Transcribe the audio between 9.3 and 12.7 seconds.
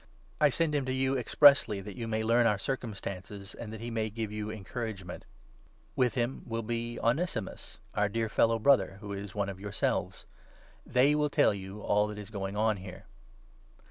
one of yourselves. They will tell you all that is going